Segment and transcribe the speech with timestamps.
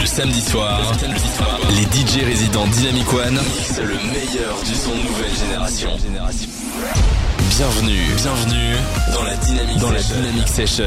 [0.00, 0.80] Le samedi soir,
[1.70, 5.90] les DJ résidents Dynamic One c'est le meilleur du son nouvelle génération.
[7.50, 8.74] Bienvenue, bienvenue
[9.12, 10.84] dans la Dynamic dans la Dynamic Session.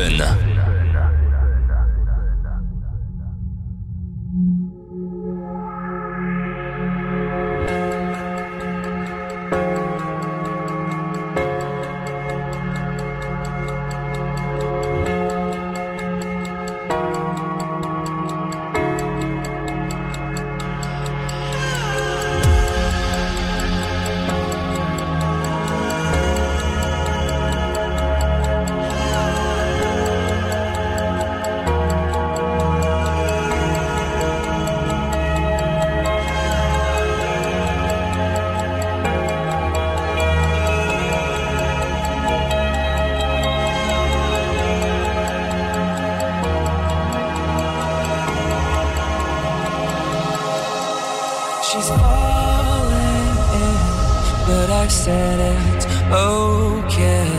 [54.84, 57.30] I said it's okay.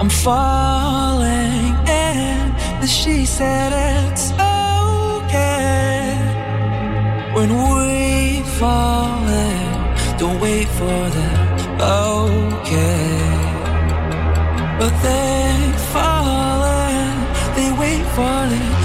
[0.00, 6.16] I'm falling, and she said it's okay.
[7.34, 11.28] When we fall in, don't wait for the
[11.84, 13.10] okay.
[14.80, 17.12] But they fall in,
[17.54, 18.75] they wait for it.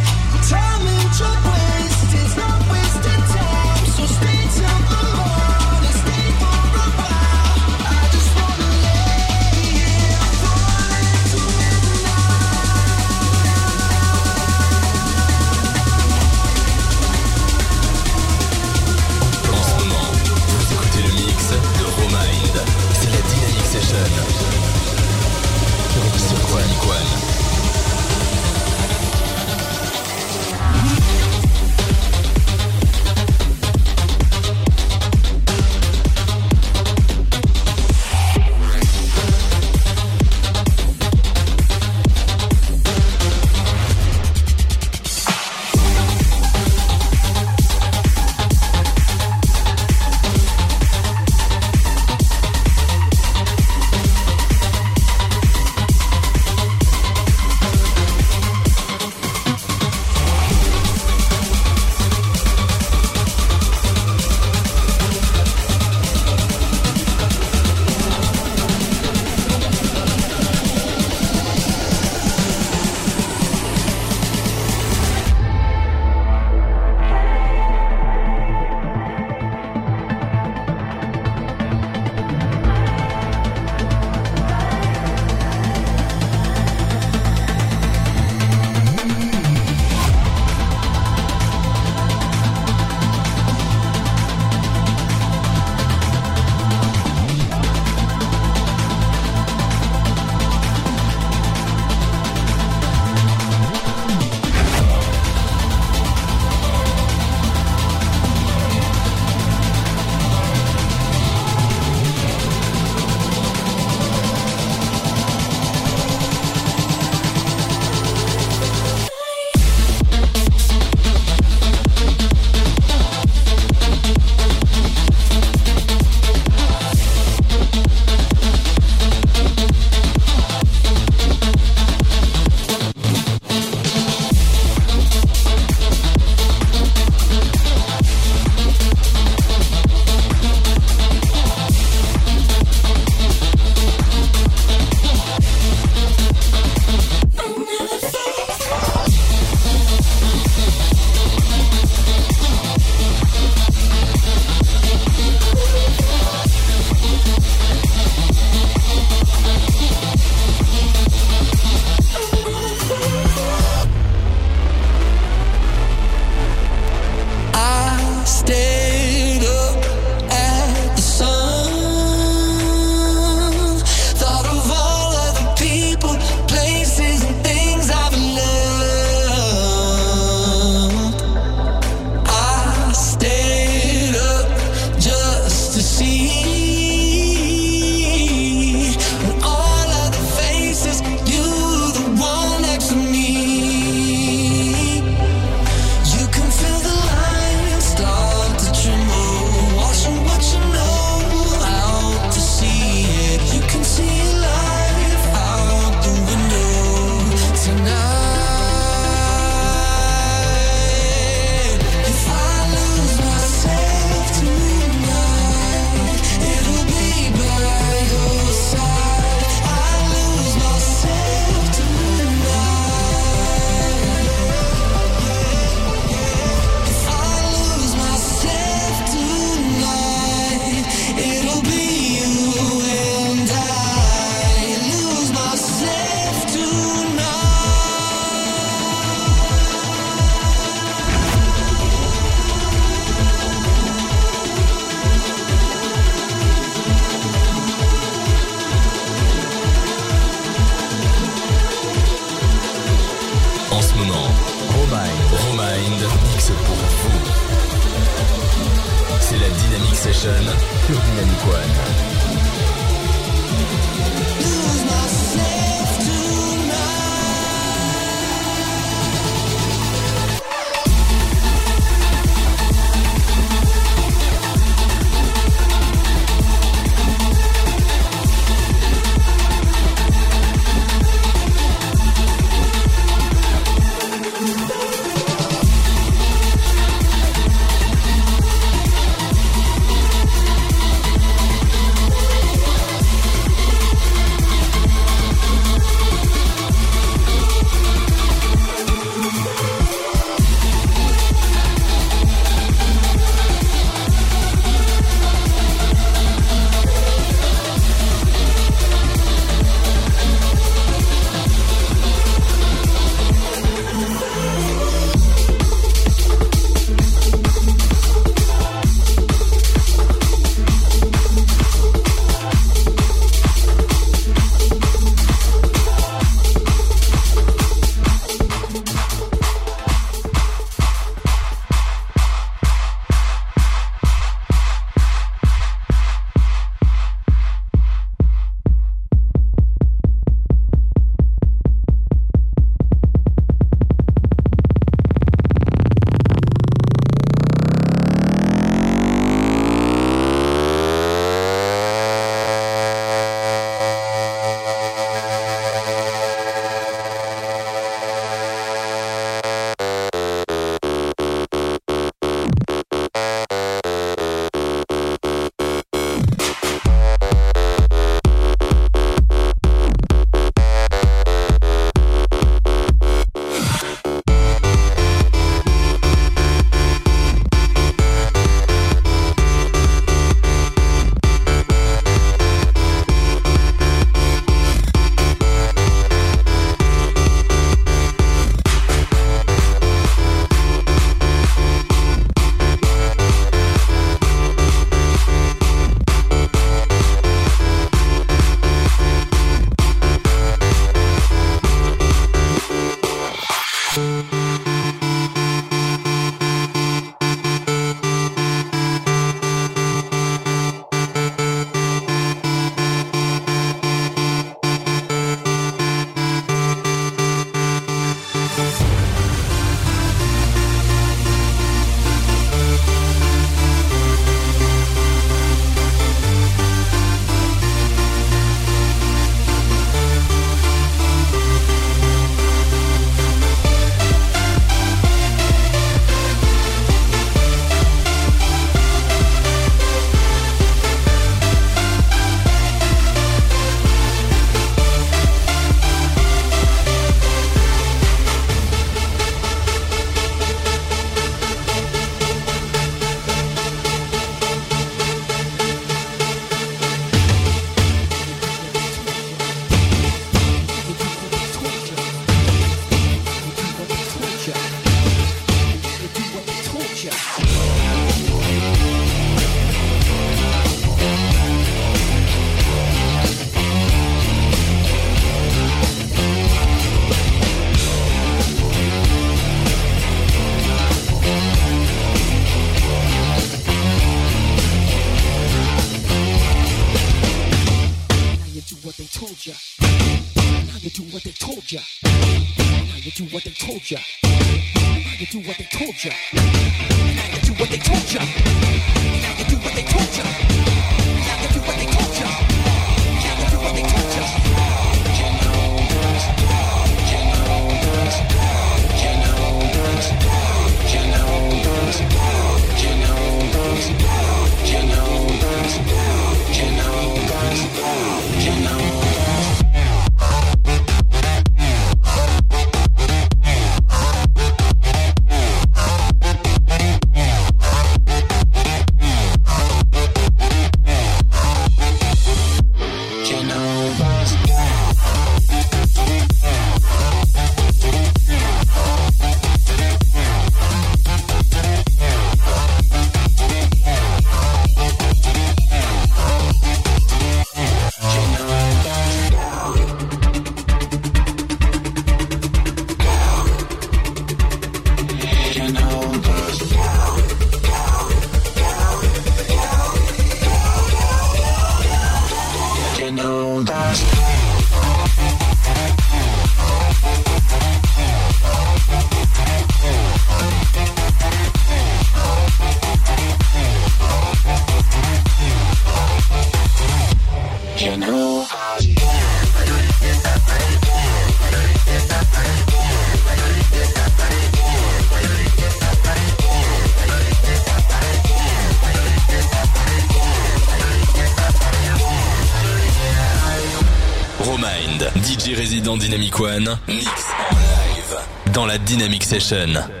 [598.85, 600.00] Dynamic Session.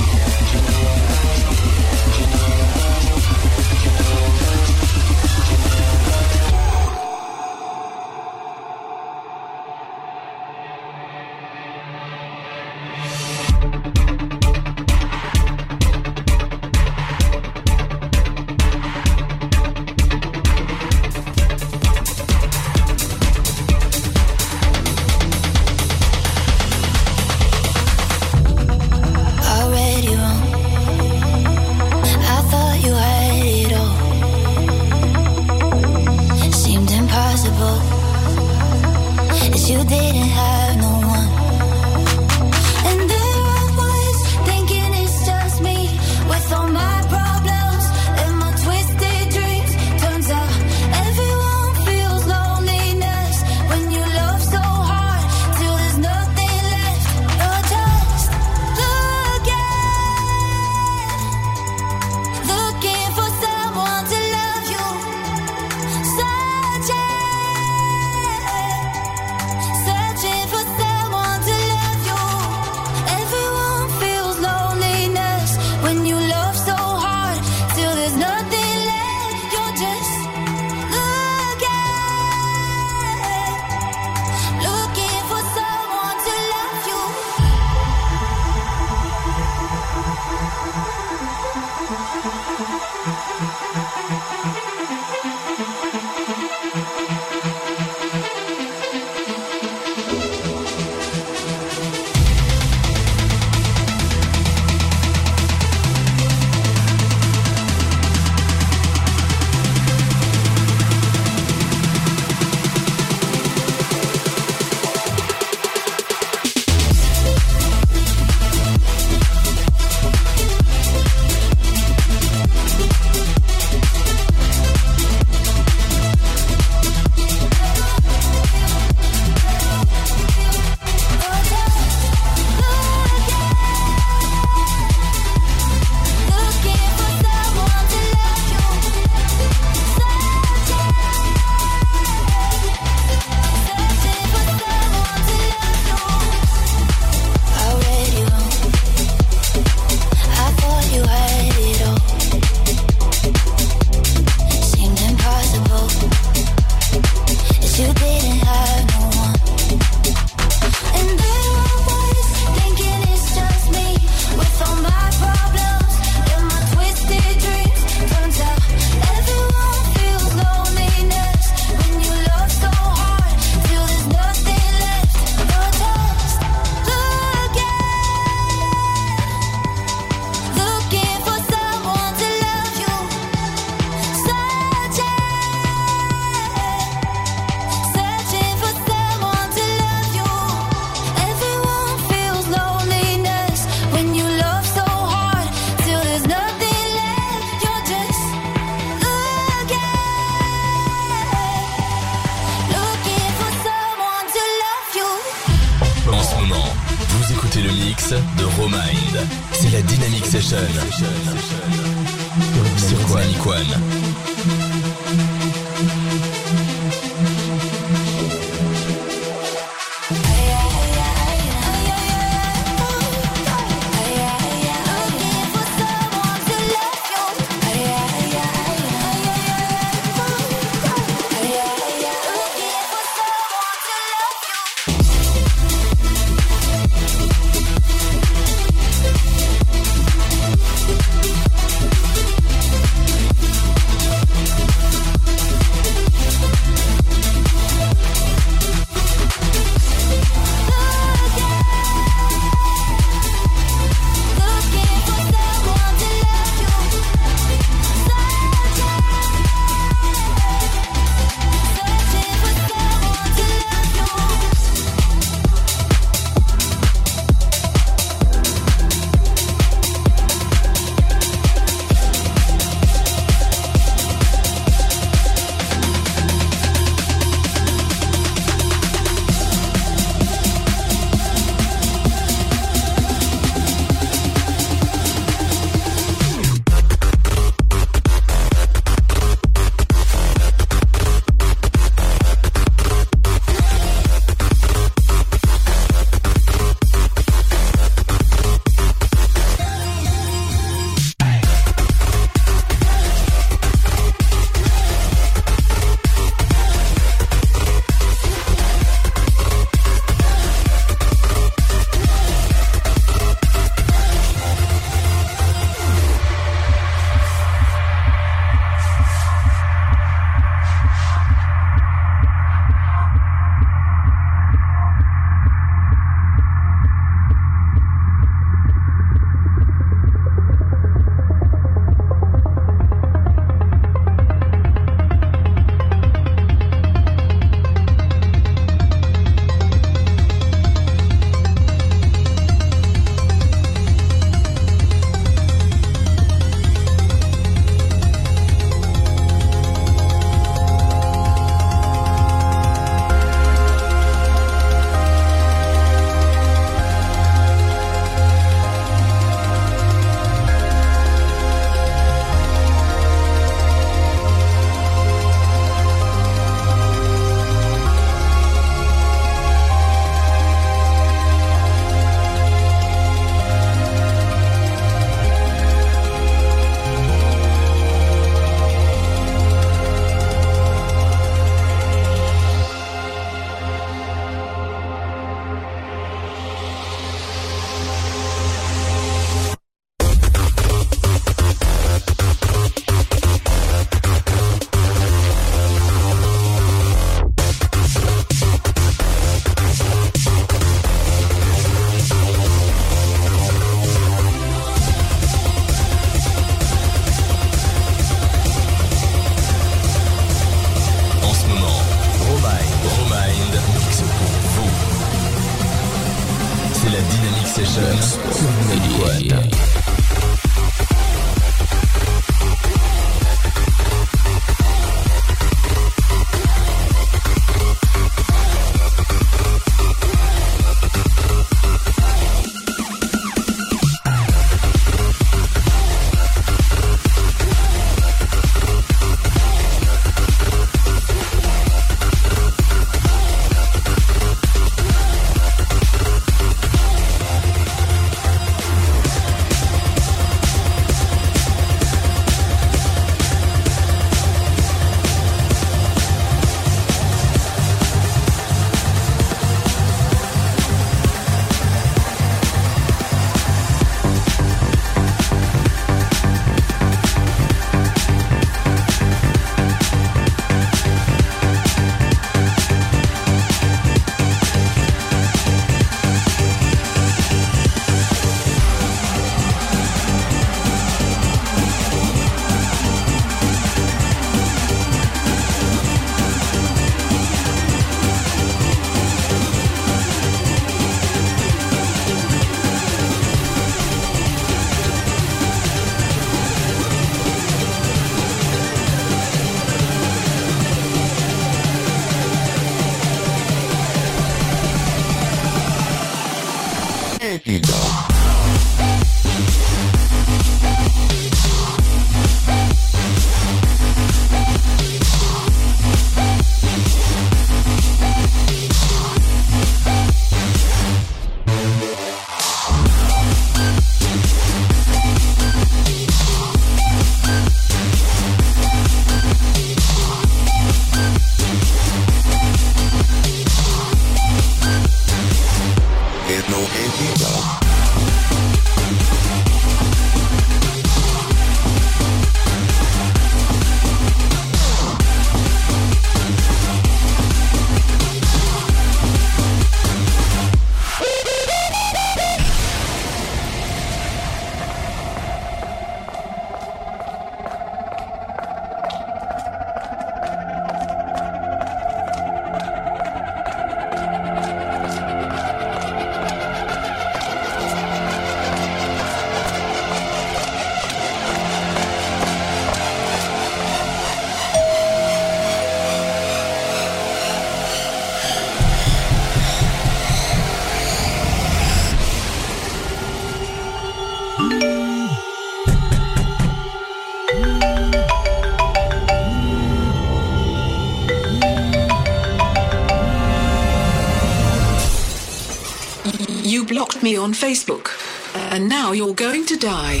[597.10, 597.88] Me on Facebook.
[598.34, 600.00] Uh, and now you're going to die.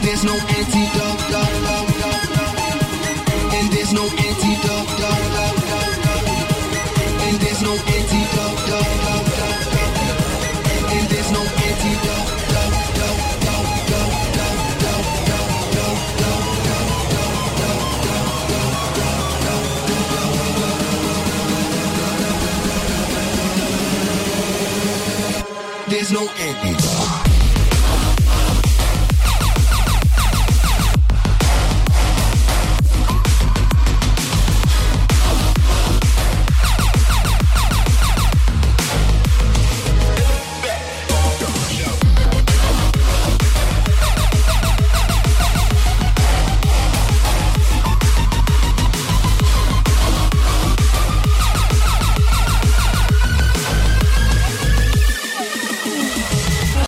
[0.00, 1.23] there's no antidote,